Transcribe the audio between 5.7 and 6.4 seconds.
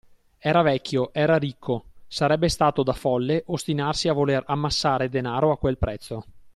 prezzo.